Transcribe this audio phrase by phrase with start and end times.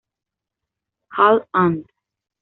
[1.15, 1.85] Hal., "Ant.